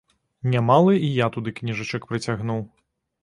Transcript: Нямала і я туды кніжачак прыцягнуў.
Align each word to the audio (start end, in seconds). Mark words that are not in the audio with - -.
Нямала 0.53 0.95
і 1.07 1.09
я 1.17 1.27
туды 1.35 1.53
кніжачак 1.61 2.09
прыцягнуў. 2.13 2.65